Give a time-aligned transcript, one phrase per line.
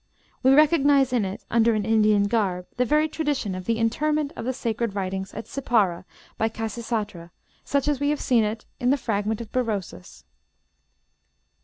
[0.41, 4.45] We recognize in it, under an Indian garb, the very tradition of the interment of
[4.45, 6.05] the sacred writings at Sippara
[6.39, 7.29] by Khasisatra,
[7.63, 10.23] such as we have seen it in the fragment of Berosus."